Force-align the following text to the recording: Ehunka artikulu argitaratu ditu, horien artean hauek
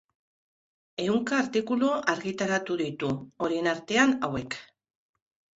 Ehunka 1.03 1.35
artikulu 1.41 1.91
argitaratu 2.15 2.79
ditu, 2.81 3.13
horien 3.47 3.73
artean 3.75 4.17
hauek 4.29 4.57